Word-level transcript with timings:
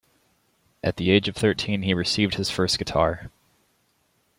At 0.83 0.97
the 0.97 1.11
age 1.11 1.27
of 1.27 1.35
thirteen 1.35 1.83
he 1.83 1.93
received 1.93 2.33
his 2.33 2.49
first 2.49 2.79
guitar. 2.79 3.29